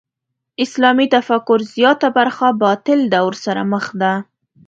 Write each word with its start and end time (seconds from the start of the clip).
اسلامي 0.63 1.05
تفکر 1.15 1.59
زیاته 1.75 2.07
برخه 2.17 2.47
باطل 2.63 2.99
دور 3.13 3.33
سره 3.45 3.61
مخ 3.71 3.85
ده. 4.01 4.13